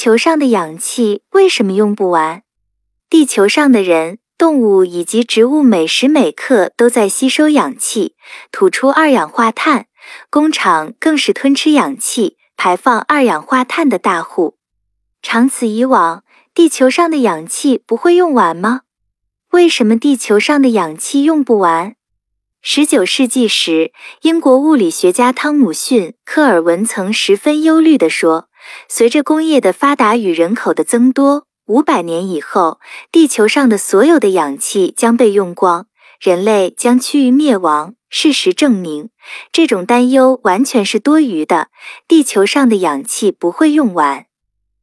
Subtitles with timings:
[0.00, 2.44] 球上的氧气为什么用不完？
[3.10, 8.14] 地球上的人、动物以及植物每时每刻都在吸收氧气，
[8.52, 9.86] 吐出二氧化碳。
[10.30, 14.56] 工厂更是吞吃氧气、排放二氧化碳的大户。
[15.20, 16.22] 长此以往，
[16.54, 18.82] 地球上的氧气不会用完吗？
[19.50, 21.96] 为什么地球上的氧气用不完？
[22.60, 28.48] 十九世纪时，英国物理学家汤姆逊·科尔文曾十分忧虑地说
[28.88, 32.80] ：“随着工业的发达与人口的增多，五百年以后，
[33.12, 35.86] 地球上的所有的氧气将被用光，
[36.20, 39.10] 人类将趋于灭亡。”事实证明，
[39.52, 41.68] 这种担忧完全是多余的。
[42.08, 44.24] 地球上的氧气不会用完。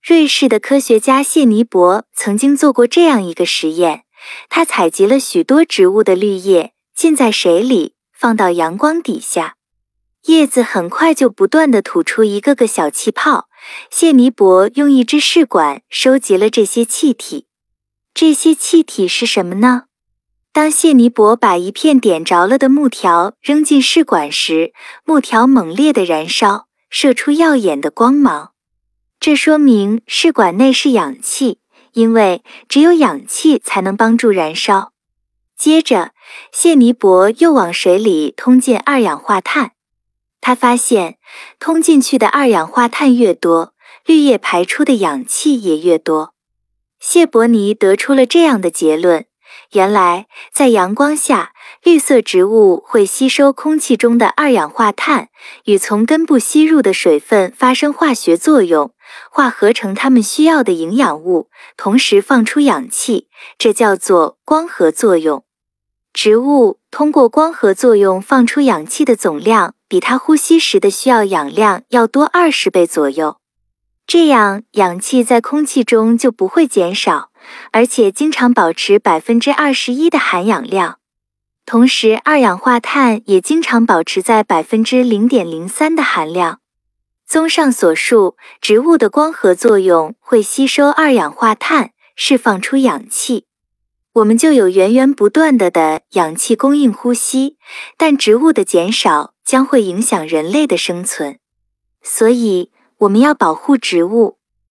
[0.00, 4.04] 瑞士的科学家谢尼伯曾经做过这样一个实验，
[4.48, 6.72] 他采集了许多植物的绿叶。
[6.98, 9.54] 浸在水里，放到阳光底下，
[10.24, 13.48] 叶子很快就不断的吐出一个个小气泡。
[13.88, 17.46] 谢尼伯用一支试管收集了这些气体。
[18.12, 19.84] 这些气体是什么呢？
[20.52, 24.72] 当谢尼伯把一片点着了的木条扔进试管时，
[25.04, 28.54] 木条猛烈的燃烧，射出耀眼的光芒。
[29.20, 31.60] 这说明试管内是氧气，
[31.92, 34.90] 因为只有氧气才能帮助燃烧。
[35.58, 36.12] 接着，
[36.52, 39.72] 谢尼伯又往水里通进二氧化碳。
[40.40, 41.18] 他发现，
[41.58, 43.74] 通进去的二氧化碳越多，
[44.06, 46.32] 绿叶排出的氧气也越多。
[47.00, 49.26] 谢伯尼得出了这样的结论：
[49.72, 55.28] 原来，在阳光下，绿色植物会吸收空气中的二氧化碳，
[55.64, 58.92] 与从根部吸入的水分发生化学作用，
[59.28, 63.26] 化合成它们需要的营养物，同时放出氧气。
[63.58, 65.44] 这叫做光合作用。
[66.20, 73.36] 植物通过光合作用放出氧气的总量，比它呼吸时的需要氧量要多二十倍左右。
[74.04, 77.30] 这样，氧气在空气中就不会减少，
[77.70, 80.98] 而且经常保持百分之二十一的含氧量。
[81.64, 86.58] 同时，二氧化碳也经常保持在百分之零点零三的含量。
[87.24, 93.44] 综上所述，植物的光合作用会吸收二氧化碳，释放出氧气。
[94.18, 97.56] 我们就有源源不断的的氧气供应呼吸，
[97.96, 101.38] 但植物的减少将会影响人类的生存，
[102.02, 104.37] 所以我们要保护植物。